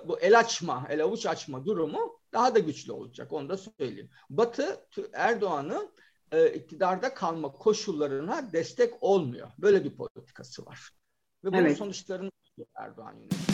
bu 0.07 0.19
el 0.19 0.39
açma, 0.39 0.87
el 0.89 1.03
avuç 1.03 1.25
açma 1.25 1.65
durumu 1.65 2.19
daha 2.33 2.55
da 2.55 2.59
güçlü 2.59 2.91
olacak. 2.91 3.33
Onu 3.33 3.49
da 3.49 3.57
söyleyeyim. 3.57 4.09
Batı 4.29 4.85
Erdoğan'ı 5.13 5.89
e, 6.31 6.53
iktidarda 6.53 7.13
kalma 7.13 7.51
koşullarına 7.51 8.53
destek 8.53 8.93
olmuyor. 9.01 9.47
Böyle 9.57 9.83
bir 9.83 9.95
politikası 9.95 10.65
var. 10.65 10.89
Ve 11.43 11.51
bunun 11.51 11.61
evet. 11.61 11.77
sonuçlarını 11.77 12.31
Erdoğan 12.75 13.13
yönetiyor. 13.13 13.49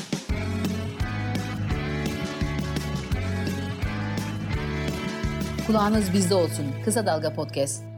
Kulağınız 5.68 6.14
bizde 6.14 6.36
olsun. 6.36 6.66
Kısa 6.86 7.06
Dalga 7.06 7.34
Podcast. 7.34 7.95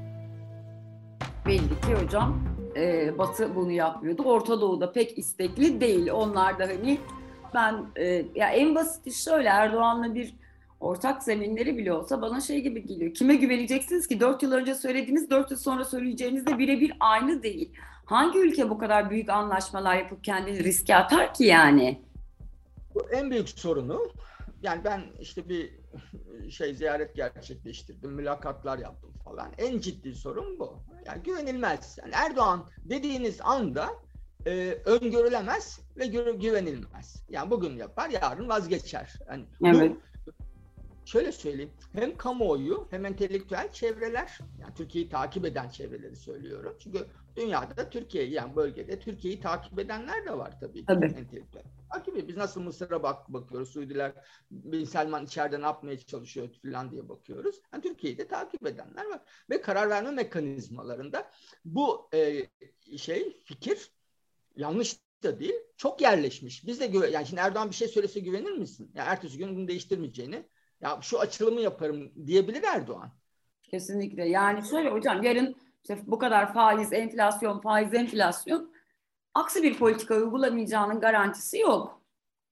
Belli 1.48 1.82
ki 1.82 2.04
hocam 2.04 2.44
e, 2.76 3.18
Batı 3.18 3.56
bunu 3.56 3.72
yapmıyordu. 3.72 4.24
Orta 4.24 4.62
Doğu'da 4.62 4.92
pek 4.92 5.18
istekli 5.18 5.82
değil. 5.82 6.12
Onlar 6.12 6.60
da 6.60 6.64
hani 6.64 7.00
ben 7.54 7.86
e, 7.96 8.26
ya 8.36 8.50
en 8.50 8.76
basit 8.76 9.14
şöyle 9.14 9.50
Erdoğan'la 9.50 10.16
bir 10.16 10.34
ortak 10.80 11.24
zeminleri 11.24 11.78
bile 11.78 11.94
olsa 11.94 12.22
bana 12.22 12.42
şey 12.42 12.62
gibi 12.62 12.86
geliyor. 12.86 13.14
Kime 13.14 13.36
güveneceksiniz 13.36 14.08
ki? 14.08 14.20
Dört 14.20 14.44
yıl 14.44 14.52
önce 14.52 14.76
söylediğiniz, 14.76 15.30
dört 15.30 15.52
yıl 15.52 15.58
sonra 15.58 15.86
söyleyeceğiniz 15.86 16.46
de 16.46 16.58
birebir 16.58 16.94
aynı 17.00 17.44
değil. 17.44 17.72
Hangi 18.06 18.40
ülke 18.40 18.70
bu 18.70 18.78
kadar 18.78 19.10
büyük 19.10 19.30
anlaşmalar 19.30 19.96
yapıp 19.96 20.24
kendini 20.24 20.64
riske 20.64 20.96
atar 20.96 21.34
ki 21.34 21.44
yani? 21.44 22.02
Bu 22.96 23.10
en 23.12 23.32
büyük 23.32 23.50
sorunu 23.50 24.12
yani 24.62 24.84
ben 24.84 25.04
işte 25.20 25.50
bir 25.50 25.80
şey 26.50 26.74
ziyaret 26.74 27.16
gerçekleştirdim, 27.16 28.12
mülakatlar 28.12 28.78
yaptım 28.78 29.14
falan. 29.24 29.52
En 29.58 29.80
ciddi 29.80 30.16
sorun 30.16 30.60
bu. 30.60 30.80
Yani 31.06 31.24
güvenilmez. 31.24 31.98
Yani 32.02 32.14
Erdoğan 32.16 32.70
dediğiniz 32.86 33.42
anda 33.42 33.90
e, 34.46 34.82
öngörülemez 34.86 35.80
ve 35.98 36.08
güvenilmez. 36.32 37.24
Yani 37.30 37.52
bugün 37.52 37.78
yapar, 37.78 38.10
yarın 38.10 38.50
vazgeçer. 38.50 39.14
Yani 39.30 39.46
evet. 39.66 39.92
Bu, 40.26 40.32
şöyle 41.06 41.32
söyleyeyim. 41.32 41.72
Hem 41.94 42.18
kamuoyu 42.18 42.88
hem 42.90 43.06
entelektüel 43.06 43.72
çevreler, 43.72 44.40
yani 44.62 44.74
Türkiye'yi 44.76 45.10
takip 45.10 45.46
eden 45.46 45.70
çevreleri 45.70 46.16
söylüyorum. 46.16 46.76
Çünkü 46.80 47.06
dünyada 47.36 47.78
da 47.78 47.90
Türkiye'yi 47.90 48.32
yani 48.32 48.56
bölgede 48.56 49.00
Türkiye'yi 49.00 49.40
takip 49.40 49.80
edenler 49.80 50.26
de 50.26 50.38
var 50.38 50.60
tabii. 50.60 50.86
tabii. 50.86 51.06
Entelektüel. 51.06 51.64
Takip 51.92 52.28
Biz 52.28 52.38
nasıl 52.38 52.62
Mısır'a 52.62 53.04
bak 53.04 53.34
bakıyoruz. 53.34 53.70
Suudiler 53.70 54.14
Bin 54.52 54.86
Selman 54.86 55.26
içeride 55.26 55.62
ne 55.62 55.66
yapmaya 55.66 55.98
çalışıyor 55.98 56.50
falan 56.66 56.92
diye 56.92 57.10
bakıyoruz. 57.10 57.62
Yani 57.74 57.84
Türkiye'yi 57.84 58.18
de 58.18 58.28
takip 58.28 58.68
edenler 58.68 59.06
var. 59.06 59.22
Ve 59.50 59.62
karar 59.62 59.90
verme 59.90 60.12
mekanizmalarında 60.12 61.32
bu 61.66 62.10
e, 62.14 62.48
şey 62.98 63.44
fikir 63.46 63.92
yanlış 64.56 64.98
da 65.24 65.40
değil. 65.40 65.56
Çok 65.78 66.02
yerleşmiş. 66.02 66.66
Biz 66.68 66.80
de 66.80 66.88
güven 66.88 67.12
yani 67.12 67.26
şimdi 67.26 67.42
Erdoğan 67.42 67.70
bir 67.70 67.76
şey 67.76 67.88
söylese 67.88 68.20
güvenir 68.20 68.52
misin? 68.52 68.92
Ya 68.96 69.06
ertesi 69.06 69.38
gün 69.38 69.56
bunu 69.56 69.68
değiştirmeyeceğini 69.68 70.46
ya 70.82 71.00
şu 71.02 71.20
açılımı 71.20 71.62
yaparım 71.62 72.28
diyebilir 72.28 72.64
Erdoğan. 72.64 73.12
Kesinlikle. 73.64 74.30
Yani 74.30 74.70
şöyle 74.70 74.90
hocam 74.90 75.24
yarın 75.24 75.56
işte 75.82 76.04
bu 76.08 76.20
kadar 76.20 76.54
faiz, 76.54 76.94
enflasyon, 76.94 77.60
faiz, 77.60 77.94
enflasyon 77.94 78.74
aksi 79.38 79.64
bir 79.64 79.78
politika 79.78 80.16
uygulamayacağının 80.16 81.00
garantisi 81.00 81.60
yok. 81.60 82.02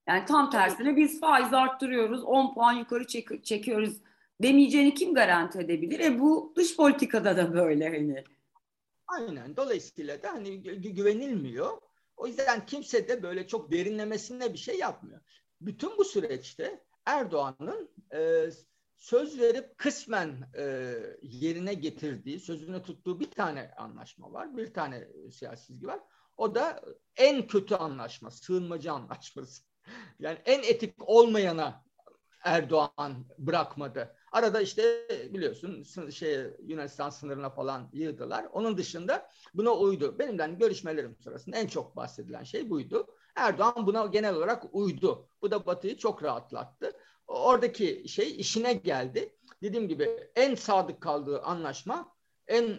Yani 0.08 0.26
tam 0.26 0.50
tersine 0.50 0.96
biz 0.96 1.20
faiz 1.20 1.54
arttırıyoruz, 1.54 2.24
10 2.24 2.54
puan 2.54 2.74
yukarı 2.74 3.08
çek- 3.08 3.44
çekiyoruz 3.44 4.02
demeyeceğini 4.42 4.94
kim 4.94 5.14
garanti 5.14 5.60
edebilir? 5.60 6.00
E 6.00 6.20
bu 6.20 6.54
dış 6.56 6.76
politikada 6.76 7.38
da 7.38 7.54
böyle 7.54 7.90
hani. 7.90 8.24
Aynen. 9.08 9.58
Dolayısıyla 9.58 10.24
da 10.24 10.34
hani 10.34 10.62
güvenilmiyor. 10.94 11.82
O 12.18 12.28
yüzden 12.28 12.66
kimse 12.66 13.08
de 13.08 13.24
böyle 13.24 13.48
çok 13.48 13.72
derinlemesine 13.72 14.54
bir 14.54 14.58
şey 14.58 14.78
yapmıyor. 14.78 15.22
Bütün 15.62 15.98
bu 15.98 16.04
süreçte 16.04 16.84
Erdoğan'ın 17.06 17.90
e, 18.14 18.50
söz 18.98 19.40
verip 19.40 19.78
kısmen 19.78 20.36
e, 20.58 20.94
yerine 21.22 21.74
getirdiği, 21.74 22.40
sözünü 22.40 22.82
tuttuğu 22.82 23.20
bir 23.20 23.32
tane 23.32 23.72
anlaşma 23.78 24.34
var. 24.34 24.58
Bir 24.58 24.74
tane 24.74 25.08
siyasi 25.32 25.68
çizgi 25.68 25.88
var. 25.88 26.00
O 26.38 26.56
da 26.56 26.82
en 27.16 27.48
kötü 27.48 27.76
anlaşma, 27.76 28.32
sığınmacı 28.32 28.92
anlaşması. 28.92 29.64
Yani 30.20 30.38
en 30.46 30.64
etik 30.64 31.10
olmayana 31.10 31.86
Erdoğan 32.44 33.26
bırakmadı. 33.38 34.16
Arada 34.32 34.62
işte 34.62 35.08
biliyorsun 35.34 35.84
şey 36.10 36.40
Yunanistan 36.64 37.10
sınırına 37.10 37.50
falan 37.50 37.90
yığdılar. 37.94 38.46
Onun 38.52 38.78
dışında 38.78 39.30
buna 39.54 39.72
uydu. 39.72 40.20
Benimden 40.20 40.58
görüşmelerim 40.58 41.16
sırasında 41.24 41.58
en 41.58 41.68
çok 41.68 41.96
bahsedilen 41.96 42.44
şey 42.44 42.70
buydu. 42.70 43.08
Erdoğan 43.36 43.88
buna 43.88 44.06
genel 44.06 44.36
olarak 44.36 44.64
uydu. 44.72 45.28
Bu 45.42 45.52
da 45.52 45.66
Batı'yı 45.66 45.98
çok 45.98 46.24
rahatlattı. 46.24 46.92
Oradaki 47.28 48.08
şey 48.08 48.40
işine 48.40 48.74
geldi. 48.74 49.36
Dediğim 49.62 49.88
gibi 49.88 50.30
en 50.36 50.56
sadık 50.56 51.02
kaldığı 51.02 51.42
anlaşma 51.42 52.16
en 52.48 52.78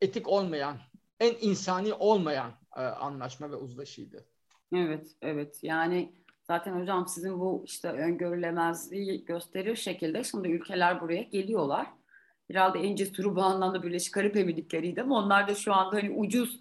etik 0.00 0.28
olmayan, 0.28 0.78
en 1.20 1.36
insani 1.40 1.94
olmayan 1.94 2.52
e, 2.76 2.80
anlaşma 2.80 3.50
ve 3.50 3.56
uzlaşıydı. 3.56 4.26
Evet, 4.74 5.06
evet. 5.22 5.58
Yani 5.62 6.12
zaten 6.42 6.80
hocam 6.80 7.08
sizin 7.08 7.40
bu 7.40 7.64
işte 7.66 7.88
öngörülemezliği 7.88 9.24
gösterir 9.24 9.76
şekilde 9.76 10.24
şimdi 10.24 10.48
ülkeler 10.48 11.00
buraya 11.00 11.22
geliyorlar. 11.22 11.86
Herhalde 12.48 12.78
en 12.78 12.96
cesuru 12.96 13.36
bu 13.36 13.42
anlamda 13.42 13.82
Birleşik 13.82 14.16
Arap 14.16 14.36
Emirlikleri'ydi 14.36 15.02
ama 15.02 15.18
onlar 15.18 15.48
da 15.48 15.54
şu 15.54 15.74
anda 15.74 15.96
hani 15.96 16.10
ucuz 16.10 16.60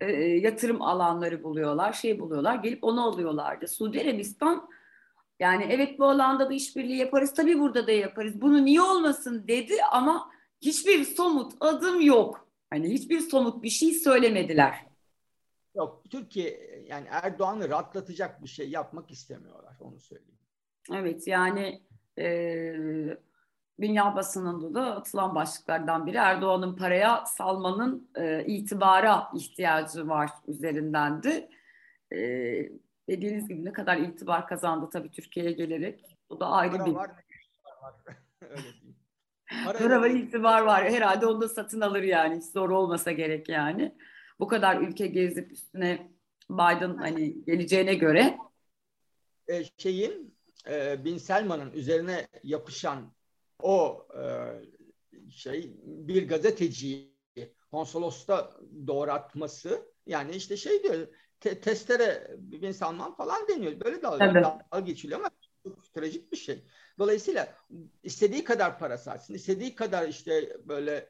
e, 0.00 0.12
yatırım 0.16 0.82
alanları 0.82 1.42
buluyorlar, 1.42 1.92
şey 1.92 2.20
buluyorlar. 2.20 2.54
Gelip 2.54 2.84
onu 2.84 3.04
alıyorlardı. 3.04 3.68
Suudi 3.68 4.00
Arabistan 4.00 4.68
yani 5.40 5.66
evet 5.70 5.98
bu 5.98 6.04
alanda 6.04 6.50
da 6.50 6.54
işbirliği 6.54 6.96
yaparız. 6.96 7.34
Tabii 7.34 7.58
burada 7.58 7.86
da 7.86 7.92
yaparız. 7.92 8.40
Bunu 8.40 8.64
niye 8.64 8.82
olmasın 8.82 9.44
dedi 9.48 9.74
ama 9.92 10.30
hiçbir 10.60 11.04
somut 11.04 11.52
adım 11.60 12.00
yok. 12.00 12.48
Hani 12.70 12.88
hiçbir 12.90 13.20
somut 13.20 13.62
bir 13.62 13.70
şey 13.70 13.92
söylemediler. 13.92 14.89
Yok 15.74 16.04
Türkiye 16.10 16.84
yani 16.88 17.06
Erdoğan'ı 17.10 17.68
rahatlatacak 17.68 18.42
bir 18.42 18.48
şey 18.48 18.70
yapmak 18.70 19.10
istemiyorlar 19.10 19.76
onu 19.80 20.00
söyleyeyim. 20.00 20.38
Evet 20.92 21.26
yani 21.26 21.82
e, 22.18 22.74
dünya 23.80 24.16
basınında 24.16 24.74
da 24.74 24.96
atılan 24.96 25.34
başlıklardan 25.34 26.06
biri 26.06 26.16
Erdoğan'ın 26.16 26.76
paraya 26.76 27.26
salmanın 27.26 28.10
e, 28.14 28.44
itibara 28.44 29.30
ihtiyacı 29.34 30.08
var 30.08 30.30
üzerindendi. 30.46 31.48
E, 32.12 32.18
dediğiniz 33.08 33.48
gibi 33.48 33.64
ne 33.64 33.72
kadar 33.72 33.96
itibar 33.96 34.46
kazandı 34.46 34.88
tabii 34.92 35.10
Türkiye'ye 35.10 35.52
gelerek. 35.52 36.18
O 36.28 36.40
da 36.40 36.46
ayrı 36.46 36.76
Para 36.76 36.86
bir... 36.86 36.92
Var, 36.94 37.10
var. 37.82 37.94
Öyle 38.50 38.62
diyeyim. 38.62 38.96
Para 39.64 40.00
var, 40.00 40.10
itibar 40.10 40.62
var. 40.62 40.90
Herhalde 40.90 41.26
onu 41.26 41.40
da 41.40 41.48
satın 41.48 41.80
alır 41.80 42.02
yani. 42.02 42.36
Hiç 42.36 42.44
zor 42.44 42.70
olmasa 42.70 43.12
gerek 43.12 43.48
yani. 43.48 43.94
Bu 44.40 44.48
kadar 44.48 44.80
ülke 44.80 45.06
gezip 45.06 45.52
üstüne 45.52 46.10
Biden 46.50 46.96
hani 46.96 47.44
geleceğine 47.44 47.94
göre. 47.94 48.38
E, 49.48 49.64
şeyin 49.78 50.34
e, 50.68 51.04
Bin 51.04 51.18
Selman'ın 51.18 51.72
üzerine 51.72 52.28
yapışan 52.42 53.12
o 53.62 54.06
e, 54.18 54.24
şey 55.30 55.76
bir 55.82 56.28
gazeteciyi 56.28 57.10
konsolosta 57.70 58.56
doğratması 58.86 59.92
yani 60.06 60.36
işte 60.36 60.56
şey 60.56 60.82
diyor 60.82 61.06
te, 61.40 61.60
testere 61.60 62.36
Bin 62.38 62.72
Salman 62.72 63.16
falan 63.16 63.48
deniyor. 63.48 63.80
Böyle 63.80 64.02
dalga, 64.02 64.26
evet. 64.26 64.44
dalga 64.44 64.80
geçiliyor 64.86 65.20
ama 65.20 65.30
çok 65.62 65.94
trajik 65.94 66.32
bir 66.32 66.36
şey. 66.36 66.64
Dolayısıyla 66.98 67.54
istediği 68.02 68.44
kadar 68.44 68.78
para 68.78 68.98
satsın, 68.98 69.34
istediği 69.34 69.74
kadar 69.74 70.08
işte 70.08 70.56
böyle 70.64 71.08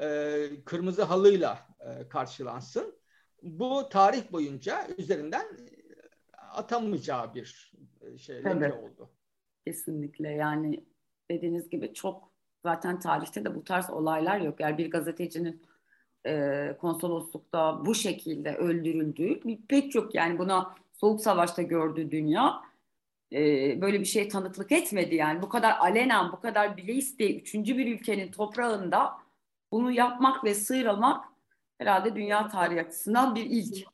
e, 0.00 0.48
kırmızı 0.64 1.02
halıyla 1.02 1.58
e, 1.80 2.08
karşılansın. 2.08 3.00
Bu 3.42 3.88
tarih 3.88 4.32
boyunca 4.32 4.86
üzerinden 4.98 5.46
atamayacağı 6.52 7.34
bir 7.34 7.72
şey 8.18 8.46
oldu. 8.72 9.10
Kesinlikle 9.66 10.28
yani 10.28 10.84
dediğiniz 11.30 11.70
gibi 11.70 11.94
çok 11.94 12.32
zaten 12.64 13.00
tarihte 13.00 13.44
de 13.44 13.54
bu 13.54 13.64
tarz 13.64 13.90
olaylar 13.90 14.40
yok. 14.40 14.60
Yani 14.60 14.78
bir 14.78 14.90
gazetecinin 14.90 15.62
e, 16.26 16.76
konsoloslukta 16.80 17.86
bu 17.86 17.94
şekilde 17.94 18.56
öldürüldüğü 18.56 19.40
pek 19.68 19.92
çok 19.92 20.14
yani 20.14 20.38
buna 20.38 20.74
Soğuk 20.92 21.20
Savaş'ta 21.20 21.62
gördüğü 21.62 22.10
dünya 22.10 22.62
e, 23.32 23.38
böyle 23.80 24.00
bir 24.00 24.04
şey 24.04 24.28
tanıklık 24.28 24.72
etmedi 24.72 25.14
yani. 25.14 25.42
Bu 25.42 25.48
kadar 25.48 25.78
alenen, 25.78 26.32
bu 26.32 26.40
kadar 26.40 26.76
bile 26.76 26.92
isteye 26.92 27.36
üçüncü 27.36 27.78
bir 27.78 27.94
ülkenin 27.94 28.30
toprağında 28.30 29.12
bunu 29.72 29.90
yapmak 29.90 30.44
ve 30.44 30.54
sıyrılmak 30.54 31.24
herhalde 31.78 32.16
dünya 32.16 32.48
tarihi 32.48 32.80
açısından 32.80 33.34
bir 33.34 33.44
ilk. 33.44 33.86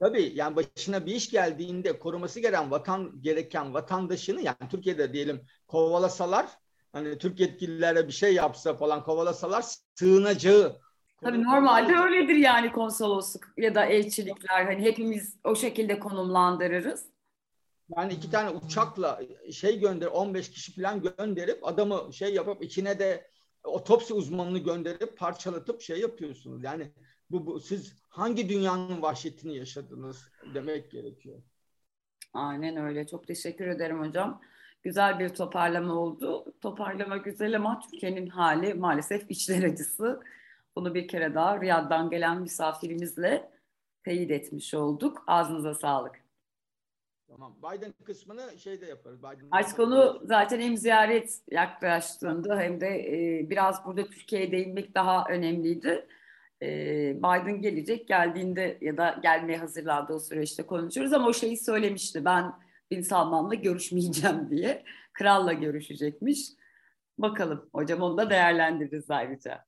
Tabii 0.00 0.32
yani 0.34 0.56
başına 0.56 1.06
bir 1.06 1.14
iş 1.14 1.30
geldiğinde 1.30 1.98
koruması 1.98 2.40
gereken 2.40 2.70
vatan 2.70 3.22
gereken 3.22 3.74
vatandaşını 3.74 4.40
yani 4.40 4.56
Türkiye'de 4.70 5.12
diyelim 5.12 5.46
kovalasalar 5.68 6.46
hani 6.92 7.18
Türk 7.18 7.40
yetkililere 7.40 8.06
bir 8.06 8.12
şey 8.12 8.34
yapsa 8.34 8.74
falan 8.74 9.04
kovalasalar 9.04 9.64
sığınacağı 9.94 10.80
Tabii 11.24 11.42
normalde 11.42 11.96
öyledir 11.96 12.34
yani 12.36 12.72
konsolosluk 12.72 13.44
ya 13.56 13.74
da 13.74 13.84
elçilikler. 13.84 14.64
Hani 14.64 14.82
hepimiz 14.82 15.36
o 15.44 15.56
şekilde 15.56 15.98
konumlandırırız. 15.98 17.06
Yani 17.96 18.12
iki 18.12 18.30
tane 18.30 18.50
uçakla 18.50 19.20
şey 19.52 19.80
gönder 19.80 20.06
15 20.06 20.50
kişi 20.50 20.74
falan 20.74 21.02
gönderip 21.02 21.66
adamı 21.66 22.12
şey 22.12 22.34
yapıp 22.34 22.62
içine 22.62 22.98
de 22.98 23.30
otopsi 23.64 24.14
uzmanını 24.14 24.58
gönderip 24.58 25.18
parçalatıp 25.18 25.80
şey 25.80 26.00
yapıyorsunuz. 26.00 26.64
Yani 26.64 26.90
bu, 27.30 27.46
bu 27.46 27.60
siz 27.60 27.96
hangi 28.08 28.48
dünyanın 28.48 29.02
vahşetini 29.02 29.56
yaşadınız 29.56 30.28
demek 30.54 30.90
gerekiyor. 30.90 31.42
Aynen 32.32 32.76
öyle. 32.76 33.06
Çok 33.06 33.26
teşekkür 33.26 33.66
ederim 33.66 34.00
hocam. 34.00 34.40
Güzel 34.82 35.18
bir 35.18 35.28
toparlama 35.28 35.94
oldu. 35.94 36.54
Toparlama 36.60 37.16
güzel 37.16 37.56
ama 37.56 37.80
Türkiye'nin 37.80 38.26
hali 38.26 38.74
maalesef 38.74 39.30
içler 39.30 39.62
acısı. 39.62 40.20
Bunu 40.76 40.94
bir 40.94 41.08
kere 41.08 41.34
daha 41.34 41.60
Riyad'dan 41.60 42.10
gelen 42.10 42.40
misafirimizle 42.42 43.50
teyit 44.04 44.30
etmiş 44.30 44.74
olduk. 44.74 45.24
Ağzınıza 45.26 45.74
sağlık. 45.74 46.23
Tamam. 47.34 47.56
Biden 47.62 47.92
kısmını 48.04 48.58
şeyde 48.58 48.86
yaparız. 48.86 49.18
Biden 49.18 49.48
Aşk 49.50 49.76
konu 49.76 50.22
zaten 50.24 50.60
hem 50.60 50.76
ziyaret 50.76 51.40
yaklaştığında 51.50 52.58
hem 52.58 52.80
de 52.80 52.86
e, 52.86 53.50
biraz 53.50 53.84
burada 53.86 54.06
Türkiye'ye 54.06 54.52
değinmek 54.52 54.94
daha 54.94 55.24
önemliydi. 55.30 56.06
E, 56.62 56.68
Biden 57.18 57.60
gelecek. 57.60 58.08
Geldiğinde 58.08 58.78
ya 58.80 58.96
da 58.96 59.18
gelmeye 59.22 59.58
hazırlandığı 59.58 60.12
o 60.12 60.18
süreçte 60.18 60.62
konuşuruz 60.62 61.12
ama 61.12 61.28
o 61.28 61.32
şeyi 61.32 61.56
söylemişti. 61.56 62.24
Ben 62.24 62.52
Bin 62.90 63.00
Salman'la 63.00 63.54
görüşmeyeceğim 63.54 64.46
diye. 64.50 64.84
Kralla 65.12 65.52
görüşecekmiş. 65.52 66.48
Bakalım 67.18 67.68
hocam 67.72 68.02
onu 68.02 68.16
da 68.18 68.30
değerlendiririz 68.30 69.10
ayrıca. 69.10 69.64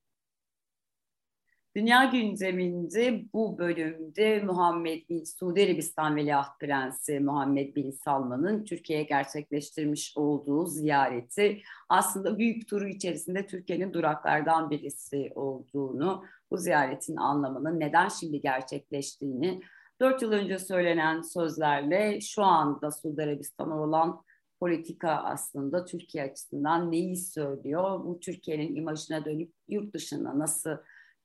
Dünya 1.77 2.05
gündeminde 2.05 3.25
bu 3.33 3.59
bölümde 3.59 4.41
Muhammed 4.41 5.09
Bin 5.09 5.25
Suudi 5.25 5.65
Arabistan 5.65 6.17
Veliaht 6.17 6.61
Prensi 6.61 7.21
Muhammed 7.21 7.77
Bin 7.77 7.91
Salman'ın 7.91 8.65
Türkiye'ye 8.65 9.05
gerçekleştirmiş 9.05 10.13
olduğu 10.17 10.67
ziyareti 10.67 11.63
aslında 11.89 12.39
büyük 12.39 12.69
turu 12.69 12.89
içerisinde 12.89 13.47
Türkiye'nin 13.47 13.93
duraklardan 13.93 14.71
birisi 14.71 15.33
olduğunu, 15.35 16.25
bu 16.51 16.57
ziyaretin 16.57 17.17
anlamının 17.17 17.81
neden 17.81 18.09
şimdi 18.09 18.41
gerçekleştiğini, 18.41 19.61
dört 20.01 20.23
yıl 20.23 20.33
önce 20.33 20.59
söylenen 20.59 21.23
sözlerle 21.23 22.21
şu 22.21 22.43
anda 22.43 22.91
Suudi 22.91 23.23
Arabistan'a 23.23 23.83
olan 23.83 24.23
politika 24.61 25.11
aslında 25.11 25.85
Türkiye 25.85 26.25
açısından 26.25 26.93
neyi 26.93 27.17
söylüyor? 27.17 28.05
Bu 28.05 28.21
Türkiye'nin 28.21 28.77
imajına 28.77 29.25
dönüp 29.25 29.53
yurt 29.69 29.95
dışına 29.95 30.39
nasıl 30.39 30.77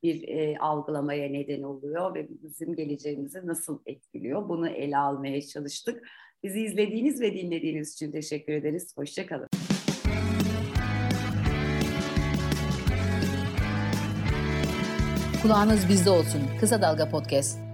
bir 0.03 0.27
e, 0.27 0.57
algılamaya 0.57 1.29
neden 1.29 1.61
oluyor 1.61 2.15
ve 2.15 2.27
bizim 2.43 2.75
geleceğimizi 2.75 3.47
nasıl 3.47 3.79
etkiliyor? 3.85 4.49
Bunu 4.49 4.69
ele 4.69 4.97
almaya 4.97 5.41
çalıştık. 5.41 6.07
Bizi 6.43 6.61
izlediğiniz 6.61 7.21
ve 7.21 7.33
dinlediğiniz 7.33 7.93
için 7.93 8.11
teşekkür 8.11 8.53
ederiz. 8.53 8.97
Hoşçakalın. 8.97 9.47
Kulağınız 15.41 15.89
bizde 15.89 16.09
olsun. 16.09 16.41
Kısa 16.59 16.81
Dalga 16.81 17.09
Podcast. 17.09 17.70